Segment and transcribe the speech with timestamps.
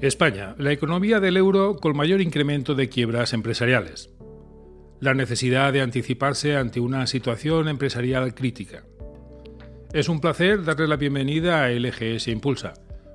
[0.00, 4.10] España, la economía del euro con mayor incremento de quiebras empresariales.
[5.00, 8.84] La necesidad de anticiparse ante una situación empresarial crítica.
[9.92, 12.74] Es un placer darle la bienvenida a LGS Impulsa,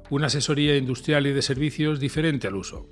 [0.10, 2.90] una asesoría industrial y de servicios diferente al uso.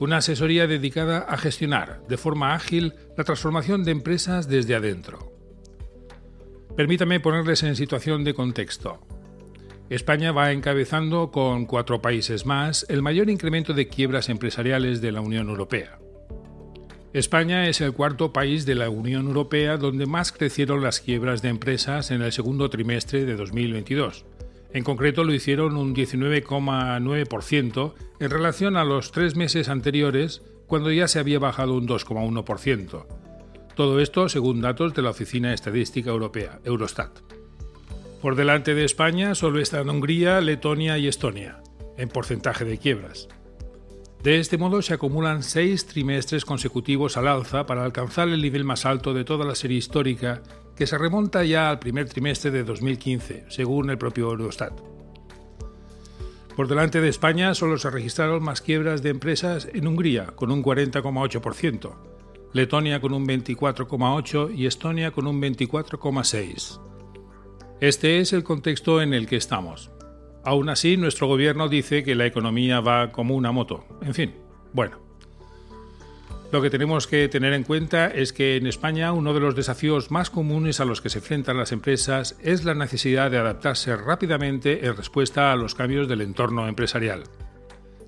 [0.00, 5.34] Una asesoría dedicada a gestionar de forma ágil la transformación de empresas desde adentro.
[6.76, 9.00] Permítame ponerles en situación de contexto.
[9.90, 15.22] España va encabezando con cuatro países más el mayor incremento de quiebras empresariales de la
[15.22, 15.98] Unión Europea.
[17.14, 21.48] España es el cuarto país de la Unión Europea donde más crecieron las quiebras de
[21.48, 24.26] empresas en el segundo trimestre de 2022.
[24.74, 31.08] En concreto lo hicieron un 19,9% en relación a los tres meses anteriores, cuando ya
[31.08, 33.06] se había bajado un 2,1%.
[33.74, 37.37] Todo esto según datos de la Oficina Estadística Europea, Eurostat.
[38.20, 41.62] Por delante de España solo están Hungría, Letonia y Estonia,
[41.96, 43.28] en porcentaje de quiebras.
[44.24, 48.86] De este modo se acumulan seis trimestres consecutivos al alza para alcanzar el nivel más
[48.86, 50.42] alto de toda la serie histórica
[50.74, 54.72] que se remonta ya al primer trimestre de 2015, según el propio Eurostat.
[56.56, 60.64] Por delante de España solo se registraron más quiebras de empresas en Hungría, con un
[60.64, 61.94] 40,8%,
[62.52, 66.88] Letonia con un 24,8% y Estonia con un 24,6%.
[67.80, 69.92] Este es el contexto en el que estamos.
[70.44, 73.84] Aún así, nuestro gobierno dice que la economía va como una moto.
[74.02, 74.34] En fin,
[74.72, 74.98] bueno.
[76.50, 80.10] Lo que tenemos que tener en cuenta es que en España uno de los desafíos
[80.10, 84.84] más comunes a los que se enfrentan las empresas es la necesidad de adaptarse rápidamente
[84.84, 87.24] en respuesta a los cambios del entorno empresarial.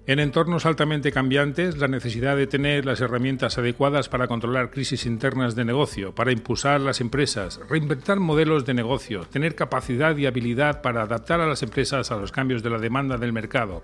[0.07, 5.55] En entornos altamente cambiantes, la necesidad de tener las herramientas adecuadas para controlar crisis internas
[5.55, 11.03] de negocio, para impulsar las empresas, reinventar modelos de negocio, tener capacidad y habilidad para
[11.03, 13.83] adaptar a las empresas a los cambios de la demanda del mercado,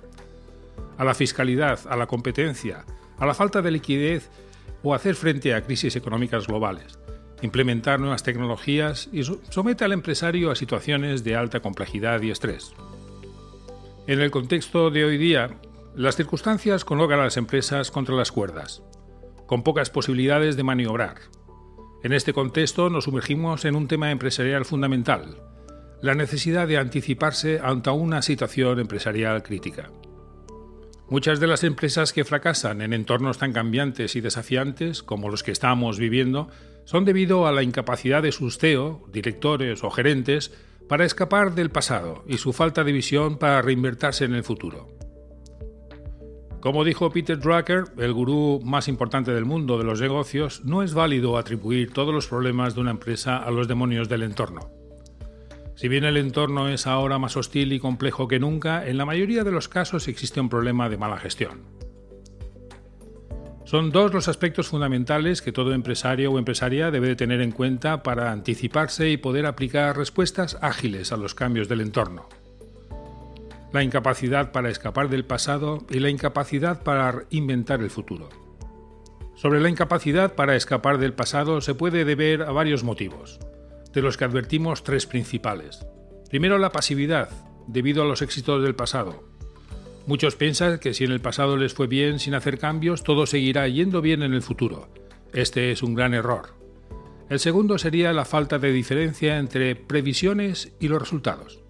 [0.97, 2.85] a la fiscalidad, a la competencia,
[3.19, 4.31] a la falta de liquidez
[4.83, 6.99] o hacer frente a crisis económicas globales,
[7.43, 12.73] implementar nuevas tecnologías y somete al empresario a situaciones de alta complejidad y estrés.
[14.07, 15.51] En el contexto de hoy día,
[15.97, 18.83] las circunstancias colocan a las empresas contra las cuerdas,
[19.47, 21.17] con pocas posibilidades de maniobrar.
[22.03, 25.41] En este contexto nos sumergimos en un tema empresarial fundamental,
[26.03, 29.91] la necesidad de anticiparse ante una situación empresarial crítica.
[31.09, 35.53] Muchas de las empresas que fracasan en entornos tan cambiantes y desafiantes como los que
[35.53, 36.51] estamos viviendo
[36.85, 40.53] son debido a la incapacidad de sus CEO, directores o gerentes
[40.91, 44.96] para escapar del pasado y su falta de visión para reinvertirse en el futuro.
[46.67, 50.95] Como dijo Peter Drucker, el gurú más importante del mundo de los negocios, no es
[50.95, 54.69] válido atribuir todos los problemas de una empresa a los demonios del entorno.
[55.77, 59.45] Si bien el entorno es ahora más hostil y complejo que nunca, en la mayoría
[59.45, 61.63] de los casos existe un problema de mala gestión.
[63.65, 68.33] Son dos los aspectos fundamentales que todo empresario o empresaria debe tener en cuenta para
[68.33, 72.29] anticiparse y poder aplicar respuestas ágiles a los cambios del entorno
[73.77, 78.31] la incapacidad para escapar del pasado y la incapacidad para inventar el futuro.
[79.35, 83.39] Sobre la incapacidad para escapar del pasado se puede deber a varios motivos,
[83.93, 85.87] de los que advertimos tres principales.
[86.31, 87.29] Primero, la pasividad,
[87.67, 89.25] debido a los éxitos del pasado.
[90.07, 93.69] Muchos piensan que si en el pasado les fue bien sin hacer cambios, todo seguirá
[93.69, 94.89] yendo bien en el futuro.
[95.35, 96.55] Este es un gran error.
[97.29, 101.66] El segundo sería la falta de diferencia entre previsiones y los resultados.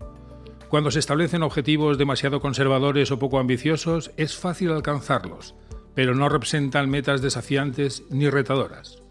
[0.68, 5.54] Cuando se establecen objetivos demasiado conservadores o poco ambiciosos, es fácil alcanzarlos,
[5.94, 9.02] pero no representan metas desafiantes ni retadoras.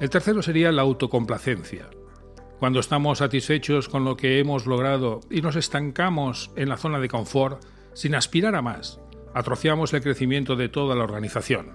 [0.00, 1.88] El tercero sería la autocomplacencia.
[2.58, 7.08] Cuando estamos satisfechos con lo que hemos logrado y nos estancamos en la zona de
[7.08, 7.62] confort,
[7.94, 9.00] sin aspirar a más,
[9.34, 11.72] atrofiamos el crecimiento de toda la organización.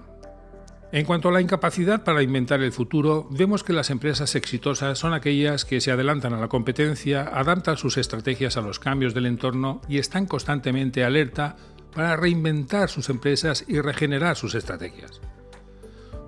[0.90, 5.12] En cuanto a la incapacidad para inventar el futuro, vemos que las empresas exitosas son
[5.12, 9.82] aquellas que se adelantan a la competencia, adaptan sus estrategias a los cambios del entorno
[9.86, 11.56] y están constantemente alerta
[11.94, 15.20] para reinventar sus empresas y regenerar sus estrategias.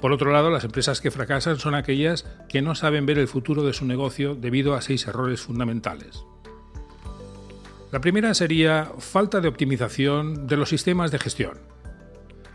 [0.03, 3.63] Por otro lado, las empresas que fracasan son aquellas que no saben ver el futuro
[3.63, 6.25] de su negocio debido a seis errores fundamentales.
[7.93, 11.80] La primera sería falta de optimización de los sistemas de gestión.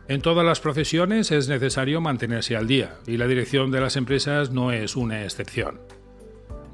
[0.08, 4.52] En todas las profesiones es necesario mantenerse al día y la dirección de las empresas
[4.52, 5.80] no es una excepción.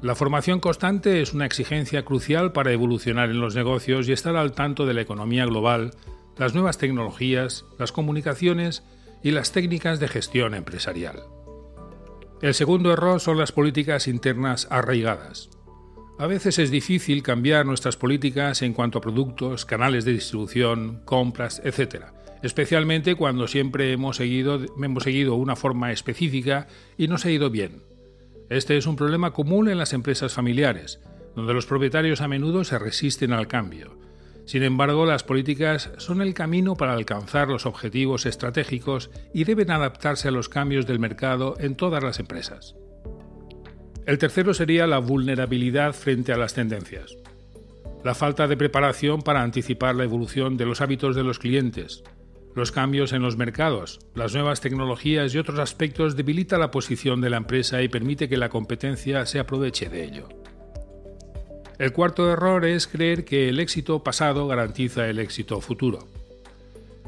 [0.02, 4.52] La formación constante es una exigencia crucial para evolucionar en los negocios y estar al
[4.52, 5.92] tanto de la economía global,
[6.36, 8.82] las nuevas tecnologías, las comunicaciones
[9.22, 11.22] y las técnicas de gestión empresarial.
[12.42, 15.48] El segundo error son las políticas internas arraigadas.
[16.18, 21.62] A veces es difícil cambiar nuestras políticas en cuanto a productos, canales de distribución, compras,
[21.64, 22.06] etc.
[22.42, 26.66] Especialmente cuando siempre hemos seguido, hemos seguido una forma específica
[26.98, 27.82] y no se ha ido bien.
[28.50, 31.00] Este es un problema común en las empresas familiares,
[31.36, 33.96] donde los propietarios a menudo se resisten al cambio.
[34.44, 40.28] Sin embargo, las políticas son el camino para alcanzar los objetivos estratégicos y deben adaptarse
[40.28, 42.74] a los cambios del mercado en todas las empresas.
[44.04, 47.16] El tercero sería la vulnerabilidad frente a las tendencias.
[48.02, 52.02] La falta de preparación para anticipar la evolución de los hábitos de los clientes,
[52.54, 57.30] los cambios en los mercados, las nuevas tecnologías y otros aspectos debilita la posición de
[57.30, 60.28] la empresa y permite que la competencia se aproveche de ello.
[61.78, 66.06] El cuarto error es creer que el éxito pasado garantiza el éxito futuro.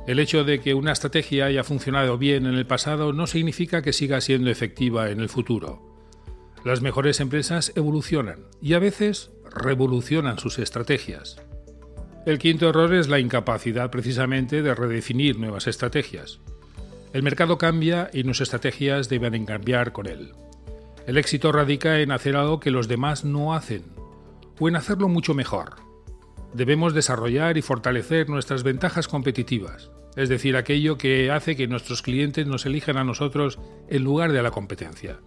[0.07, 3.93] El hecho de que una estrategia haya funcionado bien en el pasado no significa que
[3.93, 5.81] siga siendo efectiva en el futuro.
[6.65, 11.37] Las mejores empresas evolucionan y a veces revolucionan sus estrategias.
[12.27, 16.41] El quinto error es la incapacidad precisamente de redefinir nuevas estrategias.
[17.13, 20.33] El mercado cambia y nuestras estrategias deben cambiar con él.
[21.07, 23.85] El éxito radica en hacer algo que los demás no hacen
[24.59, 25.77] o en hacerlo mucho mejor.
[26.55, 32.47] Debemos desarrollar y fortalecer nuestras ventajas competitivas, es decir, aquello que hace que nuestros clientes
[32.47, 35.19] nos elijan a nosotros en lugar de a la competencia.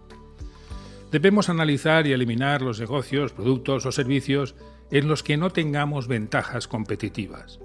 [1.12, 4.56] Debemos analizar y eliminar los negocios, productos o servicios
[4.92, 7.60] en los que no tengamos ventajas competitivas.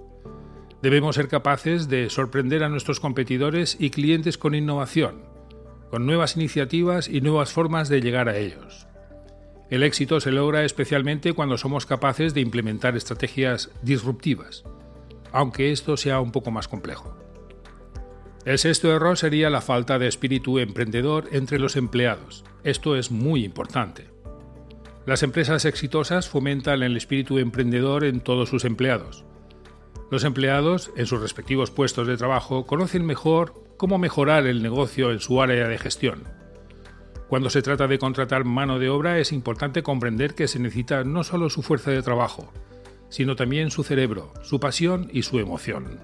[0.83, 5.23] Debemos ser capaces de sorprender a nuestros competidores y clientes con innovación,
[5.91, 8.87] con nuevas iniciativas y nuevas formas de llegar a ellos.
[9.71, 14.65] El éxito se logra especialmente cuando somos capaces de implementar estrategias disruptivas,
[15.33, 17.17] aunque esto sea un poco más complejo.
[18.45, 22.45] El sexto error sería la falta de espíritu emprendedor entre los empleados.
[22.65, 24.12] Esto es muy importante.
[25.05, 29.25] Las empresas exitosas fomentan el espíritu emprendedor en todos sus empleados.
[30.13, 35.19] Los empleados, en sus respectivos puestos de trabajo, conocen mejor cómo mejorar el negocio en
[35.19, 36.23] su área de gestión.
[37.27, 41.25] Cuando se trata de contratar mano de obra es importante comprender que se necesita no
[41.25, 42.53] solo su fuerza de trabajo,
[43.09, 45.99] sino también su cerebro, su pasión y su emoción.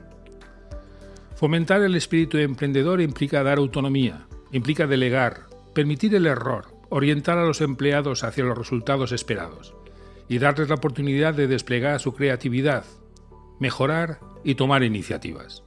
[1.37, 7.61] Fomentar el espíritu emprendedor implica dar autonomía, implica delegar, permitir el error, orientar a los
[7.61, 9.75] empleados hacia los resultados esperados
[10.29, 12.85] y darles la oportunidad de desplegar su creatividad,
[13.58, 15.64] mejorar y tomar iniciativas.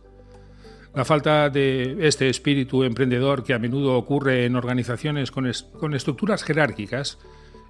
[0.93, 7.17] La falta de este espíritu emprendedor que a menudo ocurre en organizaciones con, estructuras jerárquicas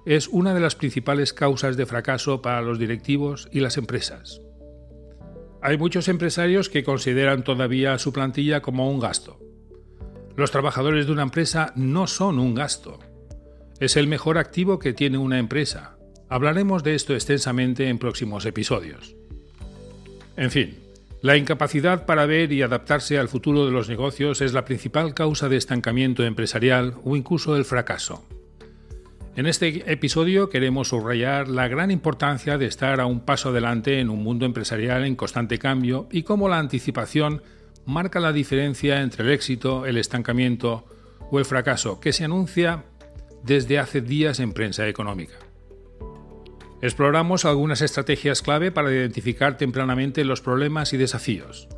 [0.04, 4.42] es una de las principales causas de fracaso para los directivos y las empresas.
[5.62, 9.38] Hay muchos empresarios que consideran todavía su plantilla como un gasto.
[10.34, 12.98] Los trabajadores de una empresa no son un gasto.
[13.82, 15.96] Es el mejor activo que tiene una empresa.
[16.28, 19.16] Hablaremos de esto extensamente en próximos episodios.
[20.36, 20.78] En fin,
[21.20, 25.48] la incapacidad para ver y adaptarse al futuro de los negocios es la principal causa
[25.48, 28.24] de estancamiento empresarial o incluso el fracaso.
[29.34, 34.10] En este episodio queremos subrayar la gran importancia de estar a un paso adelante en
[34.10, 37.42] un mundo empresarial en constante cambio y cómo la anticipación
[37.84, 40.84] marca la diferencia entre el éxito, el estancamiento
[41.32, 42.84] o el fracaso que se anuncia
[43.44, 45.36] desde hace días en prensa económica.
[46.80, 51.68] Exploramos algunas estrategias clave para identificar tempranamente los problemas y desafíos,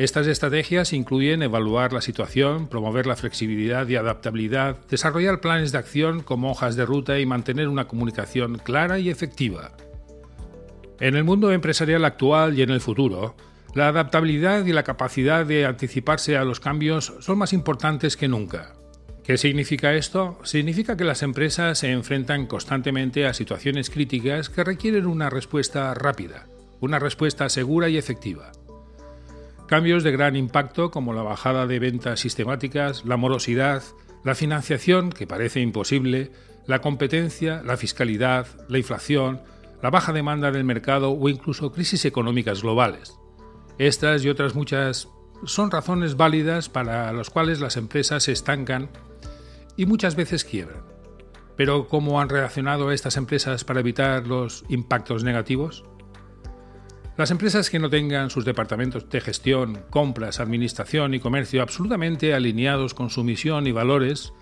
[0.00, 6.22] estas estrategias incluyen evaluar la situación, promover la flexibilidad y adaptabilidad, desarrollar planes de acción
[6.22, 9.72] como hojas de ruta y mantener una comunicación clara y efectiva.
[11.00, 13.34] En el mundo empresarial actual y en el futuro,
[13.74, 18.79] la adaptabilidad y la capacidad de anticiparse a los cambios son más importantes que nunca.
[19.30, 20.40] ¿Qué significa esto?
[20.42, 26.48] Significa que las empresas se enfrentan constantemente a situaciones críticas que requieren una respuesta rápida,
[26.80, 28.50] una respuesta segura y efectiva.
[29.68, 33.84] Cambios de gran impacto como la bajada de ventas sistemáticas, la morosidad,
[34.24, 36.32] la financiación, que parece imposible,
[36.66, 39.42] la competencia, la fiscalidad, la inflación,
[39.80, 43.14] la baja demanda del mercado o incluso crisis económicas globales.
[43.78, 45.06] Estas y otras muchas
[45.44, 48.90] son razones válidas para las cuales las empresas se estancan
[49.80, 50.82] y muchas veces quiebran.
[51.56, 55.84] Pero ¿cómo han reaccionado estas empresas para evitar los impactos negativos?
[57.16, 62.92] Las empresas que no tengan sus departamentos de gestión, compras, administración y comercio absolutamente alineados
[62.92, 64.34] con su misión y valores,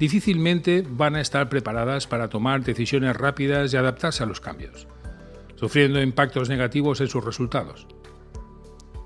[0.00, 4.88] difícilmente van a estar preparadas para tomar decisiones rápidas y adaptarse a los cambios,
[5.54, 7.86] sufriendo impactos negativos en sus resultados.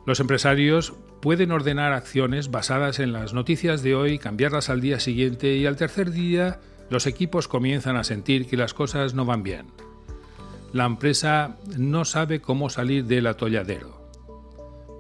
[0.07, 5.57] Los empresarios pueden ordenar acciones basadas en las noticias de hoy, cambiarlas al día siguiente
[5.57, 9.69] y al tercer día los equipos comienzan a sentir que las cosas no van bien.
[10.75, 14.07] la empresa no sabe cómo salir del atolladero.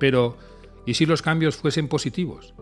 [0.01, 0.39] Pero,
[0.87, 2.55] ¿y si los cambios fuesen positivos?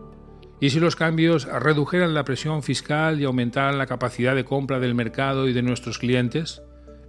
[0.59, 4.93] ¿Y si los cambios redujeran la presión fiscal y aumentaran la capacidad de compra del
[4.93, 6.61] mercado y de nuestros clientes?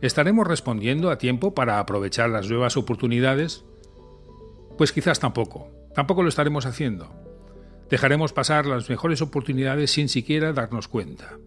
[0.03, 3.65] ¿Estaremos respondiendo a tiempo para aprovechar las nuevas oportunidades?
[4.79, 5.84] Pues quizás tampoco.
[5.95, 7.15] Tampoco lo estaremos haciendo.
[7.89, 11.39] Dejaremos pasar las mejores oportunidades sin siquiera darnos cuenta.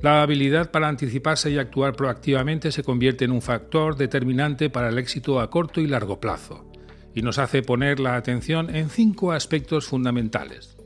[0.00, 4.98] La habilidad para anticiparse y actuar proactivamente se convierte en un factor determinante para el
[4.98, 6.68] éxito a corto y largo plazo,
[7.14, 10.76] y nos hace poner la atención en cinco aspectos fundamentales.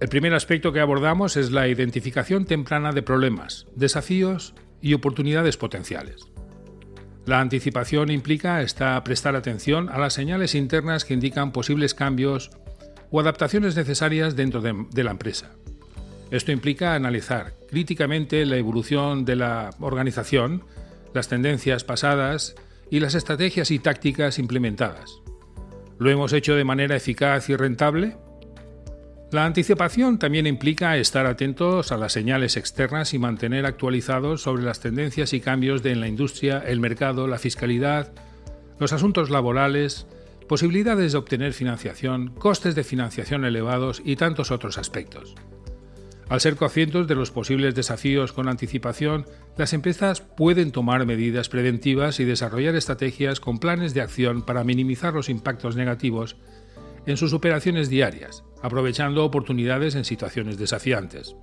[0.00, 6.29] El primer aspecto que abordamos es la identificación temprana de problemas, desafíos y oportunidades potenciales.
[7.26, 12.50] La anticipación implica esta prestar atención a las señales internas que indican posibles cambios
[13.10, 15.52] o adaptaciones necesarias dentro de, de, la empresa.
[16.30, 20.64] Esto implica analizar críticamente la evolución de la organización,
[21.12, 22.54] las tendencias pasadas
[22.90, 25.20] y las estrategias y tácticas implementadas.
[25.98, 28.16] ¿Lo hemos hecho de manera eficaz y rentable?
[29.32, 34.80] La anticipación también implica estar atentos a las señales externas y mantener actualizados sobre las
[34.80, 38.12] tendencias y cambios de en la industria, el mercado, la fiscalidad,
[38.80, 40.08] los asuntos laborales,
[40.48, 45.36] posibilidades de obtener financiación, costes de financiación elevados y tantos otros aspectos.
[46.28, 52.18] Al ser conscientes de los posibles desafíos con anticipación, las empresas pueden tomar medidas preventivas
[52.18, 56.36] y desarrollar estrategias con planes de acción para minimizar los impactos negativos
[57.06, 61.36] en sus operaciones diarias, aprovechando oportunidades en situaciones desafiantes.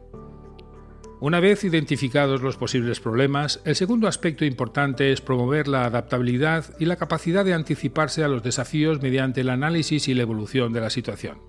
[1.19, 6.85] Una vez identificados los posibles problemas, el segundo aspecto importante es promover la adaptabilidad y
[6.85, 10.91] la capacidad de anticiparse a los desafíos mediante el análisis y la evolución de la
[10.91, 11.39] situación.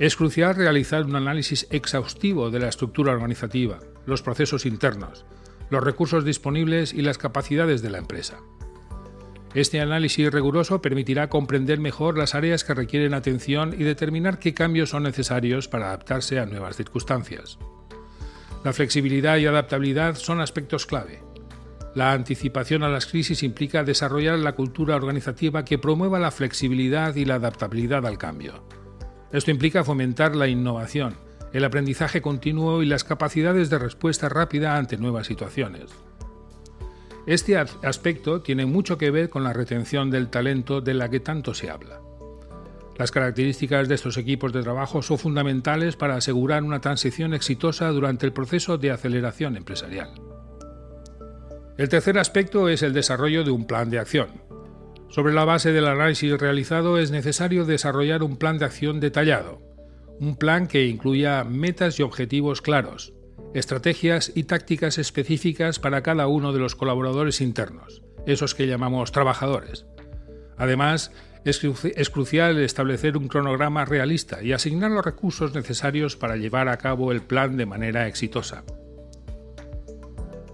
[0.00, 5.24] Es crucial realizar un análisis exhaustivo de la estructura organizativa, los procesos internos,
[5.70, 8.40] los recursos disponibles y las capacidades de la empresa.
[9.54, 14.90] Este análisis riguroso permitirá comprender mejor las áreas que requieren atención y determinar qué cambios
[14.90, 17.58] son necesarios para adaptarse a nuevas circunstancias.
[18.64, 21.22] La flexibilidad y adaptabilidad son aspectos clave.
[21.94, 27.24] La anticipación a las crisis implica desarrollar la cultura organizativa que promueva la flexibilidad y
[27.24, 28.66] la adaptabilidad al cambio.
[29.30, 31.14] Esto implica fomentar la innovación,
[31.52, 35.92] el aprendizaje continuo y las capacidades de respuesta rápida ante nuevas situaciones.
[37.26, 41.54] Este aspecto tiene mucho que ver con la retención del talento de la que tanto
[41.54, 42.00] se habla.
[42.98, 48.26] Las características de estos equipos de trabajo son fundamentales para asegurar una transición exitosa durante
[48.26, 50.10] el proceso de aceleración empresarial.
[51.76, 54.28] El tercer aspecto es el desarrollo de un plan de acción.
[55.08, 59.60] Sobre la base del análisis realizado es necesario desarrollar un plan de acción detallado,
[60.20, 63.14] un plan que incluya metas y objetivos claros,
[63.54, 69.86] estrategias y tácticas específicas para cada uno de los colaboradores internos, esos que llamamos trabajadores.
[70.58, 71.12] Además,
[71.44, 76.78] es, es, crucial establecer un cronograma realista y asignar los recursos necesarios para llevar a
[76.78, 78.64] cabo el plan de manera exitosa.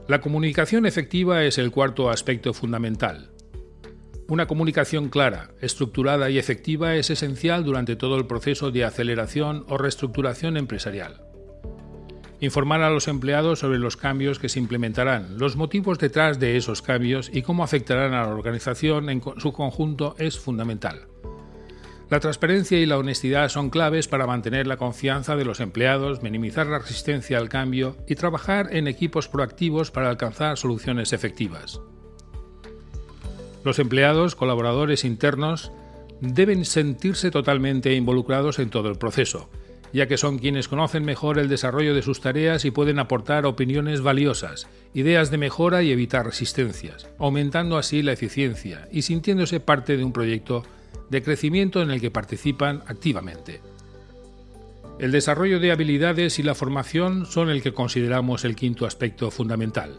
[0.07, 3.30] La comunicación efectiva es el cuarto aspecto fundamental.
[4.28, 9.78] Una comunicación clara, estructurada y efectiva es esencial durante todo el proceso de aceleración o
[9.78, 11.29] reestructuración empresarial
[12.40, 16.82] informar a los empleados sobre los cambios que se implementarán, los motivos detrás de esos
[16.82, 21.06] cambios y cómo afectarán a la organización en su conjunto es fundamental.
[22.09, 26.66] La transparencia y la honestidad son claves para mantener la confianza de los empleados, minimizar
[26.66, 31.80] la resistencia al cambio y trabajar en equipos proactivos para alcanzar soluciones efectivas.
[33.62, 35.70] Los empleados, colaboradores internos,
[36.20, 39.49] deben sentirse totalmente involucrados en todo el proceso,
[39.92, 44.02] ya que son quienes conocen mejor el desarrollo de sus tareas y pueden aportar opiniones
[44.02, 50.04] valiosas, ideas de mejora y evitar resistencias, aumentando así la eficiencia y sintiéndose parte de
[50.04, 50.64] un proyecto
[51.09, 53.61] de crecimiento en el que participan activamente.
[54.99, 59.97] El desarrollo de habilidades y la formación son el que consideramos el quinto aspecto fundamental.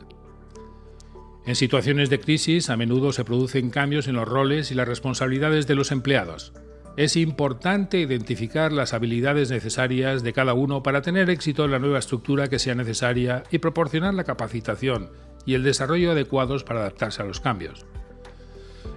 [1.45, 5.65] En situaciones de crisis a menudo se producen cambios en los roles y las responsabilidades
[5.65, 6.53] de los empleados,
[6.97, 11.99] es importante identificar las habilidades necesarias de cada uno para tener éxito en la nueva
[11.99, 15.09] estructura que sea necesaria y proporcionar la capacitación
[15.45, 17.85] y el desarrollo adecuados para adaptarse a los cambios.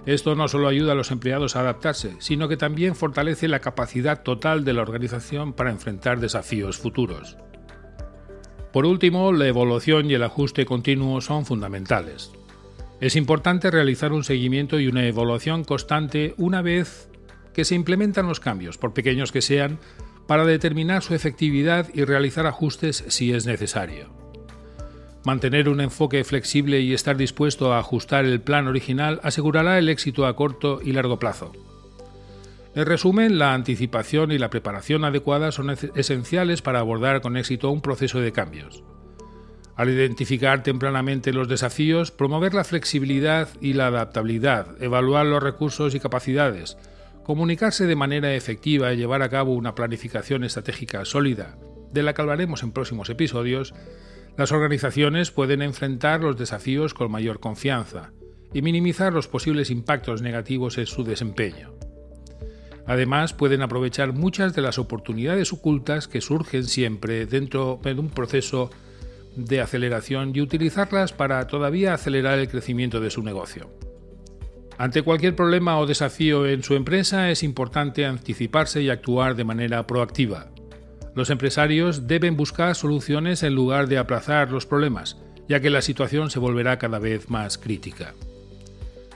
[0.05, 4.21] Esto no solo ayuda a los empleados a adaptarse, sino que también fortalece la capacidad
[4.21, 7.37] total de la organización para enfrentar desafíos futuros.
[8.71, 12.31] Por último, la evaluación y el ajuste continuo son fundamentales.
[12.99, 17.09] Es importante realizar un seguimiento y una evaluación constante una vez
[17.55, 19.79] que se implementan los cambios, por pequeños que sean,
[20.27, 24.09] para determinar su efectividad y realizar ajustes si es necesario.
[25.23, 30.25] Mantener un enfoque flexible y estar dispuesto a ajustar el plan original asegurará el éxito
[30.25, 31.53] a corto y largo plazo.
[32.75, 37.79] En resumen, la anticipación y la preparación adecuada son esenciales para abordar con éxito un
[37.79, 38.83] proceso de cambios.
[39.77, 46.01] Al identificar tempranamente los desafíos, promover la flexibilidad y la adaptabilidad, evaluar los recursos y
[46.01, 46.77] capacidades,
[47.25, 51.57] comunicarse de manera efectiva y llevar a cabo una planificación estratégica sólida,
[51.91, 53.73] de la que hablaremos en próximos episodios,
[54.37, 58.11] las organizaciones pueden enfrentar los desafíos con mayor confianza
[58.53, 61.73] y minimizar los posibles impactos negativos en su desempeño.
[62.85, 68.69] Además, pueden aprovechar muchas de las oportunidades ocultas que surgen siempre dentro de un proceso
[69.35, 73.71] de aceleración y utilizarlas para todavía acelerar el crecimiento de su negocio.
[74.77, 79.87] Ante cualquier problema o desafío en su empresa es importante anticiparse y actuar de manera
[79.87, 80.47] proactiva.
[81.15, 85.17] Los empresarios deben buscar soluciones en lugar de aplazar los problemas,
[85.47, 88.13] ya que la situación se volverá cada vez más crítica.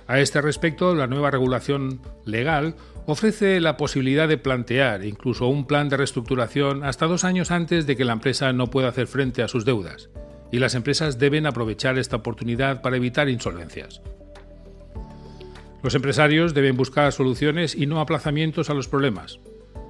[0.07, 2.75] A este respecto, la nueva regulación legal
[3.05, 7.97] ofrece la posibilidad de plantear incluso un plan de reestructuración hasta dos años antes de
[7.97, 10.09] que la empresa no pueda hacer frente a sus deudas,
[10.51, 14.01] y las empresas deben aprovechar esta oportunidad para evitar insolvencias.
[15.83, 19.39] Los empresarios deben buscar soluciones y no aplazamientos a los problemas,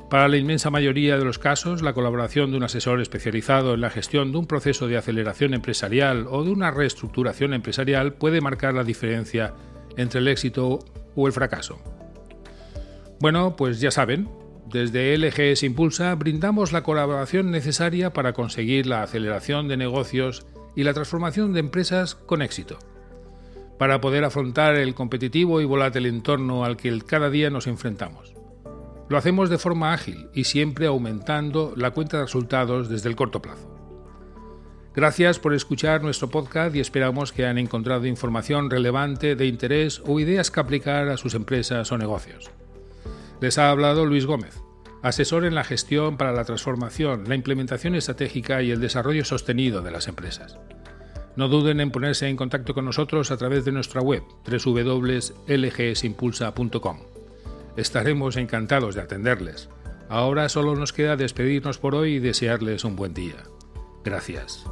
[0.09, 3.91] para la inmensa mayoría de los casos, la colaboración de un asesor especializado en la
[3.91, 8.83] gestión de un proceso de aceleración empresarial o de una reestructuración empresarial puede marcar la
[8.83, 9.53] diferencia
[9.97, 10.79] entre el éxito
[11.15, 11.79] o el fracaso.
[13.19, 14.27] Bueno, pues ya saben,
[14.65, 20.93] desde LGS Impulsa brindamos la colaboración necesaria para conseguir la aceleración de negocios y la
[20.93, 22.79] transformación de empresas con éxito,
[23.79, 28.33] para poder afrontar el competitivo y volátil entorno al que cada día nos enfrentamos.
[29.07, 33.41] Lo hacemos de forma ágil y siempre aumentando la cuenta de resultados desde el corto
[33.41, 33.73] plazo.
[34.93, 40.19] Gracias por escuchar nuestro podcast y esperamos que hayan encontrado información relevante de interés o
[40.19, 42.51] ideas que aplicar a sus empresas o negocios.
[43.39, 44.61] Les ha hablado Luis Gómez,
[45.01, 49.91] asesor en la gestión para la transformación, la implementación estratégica y el desarrollo sostenido de
[49.91, 50.59] las empresas.
[51.39, 56.97] No duden en ponerse en contacto con nosotros a través de nuestra web www.lgsimpulsa.com.
[57.77, 59.69] Estaremos encantados de atenderles.
[60.09, 63.45] Ahora solo nos queda despedirnos por hoy y desearles un buen día.
[64.03, 64.65] Gracias.